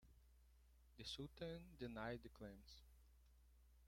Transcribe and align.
The 0.97 1.03
Sultan 1.05 1.61
denied 1.77 2.21
the 2.23 2.29
claims. 2.29 2.81